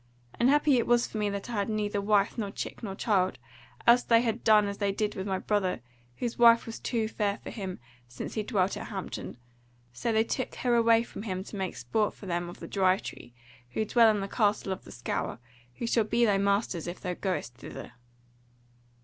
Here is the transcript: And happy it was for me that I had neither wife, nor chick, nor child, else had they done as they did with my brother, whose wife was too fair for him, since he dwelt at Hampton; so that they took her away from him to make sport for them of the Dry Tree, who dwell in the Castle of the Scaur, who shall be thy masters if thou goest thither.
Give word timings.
And 0.39 0.49
happy 0.49 0.79
it 0.79 0.87
was 0.87 1.05
for 1.05 1.19
me 1.19 1.29
that 1.29 1.47
I 1.51 1.53
had 1.53 1.69
neither 1.69 2.01
wife, 2.01 2.35
nor 2.35 2.49
chick, 2.49 2.81
nor 2.81 2.95
child, 2.95 3.37
else 3.85 4.03
had 4.09 4.09
they 4.23 4.31
done 4.39 4.67
as 4.67 4.79
they 4.79 4.91
did 4.91 5.13
with 5.13 5.27
my 5.27 5.37
brother, 5.37 5.81
whose 6.15 6.39
wife 6.39 6.65
was 6.65 6.79
too 6.79 7.07
fair 7.07 7.37
for 7.43 7.51
him, 7.51 7.77
since 8.07 8.33
he 8.33 8.41
dwelt 8.41 8.75
at 8.75 8.87
Hampton; 8.87 9.37
so 9.93 10.09
that 10.09 10.13
they 10.13 10.23
took 10.23 10.55
her 10.55 10.73
away 10.73 11.03
from 11.03 11.21
him 11.21 11.43
to 11.43 11.55
make 11.55 11.75
sport 11.75 12.15
for 12.15 12.25
them 12.25 12.49
of 12.49 12.59
the 12.59 12.67
Dry 12.67 12.97
Tree, 12.97 13.31
who 13.73 13.85
dwell 13.85 14.09
in 14.09 14.21
the 14.21 14.27
Castle 14.27 14.71
of 14.73 14.85
the 14.85 14.91
Scaur, 14.91 15.37
who 15.75 15.85
shall 15.85 16.03
be 16.03 16.25
thy 16.25 16.39
masters 16.39 16.87
if 16.87 16.99
thou 16.99 17.13
goest 17.13 17.53
thither. 17.57 17.91